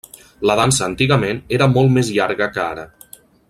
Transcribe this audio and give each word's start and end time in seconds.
La 0.49 0.55
dansa 0.59 0.83
antigament 0.87 1.43
era 1.59 1.69
molt 1.75 1.95
més 1.99 2.11
llarga 2.17 2.49
que 2.57 2.65
ara. 2.67 2.91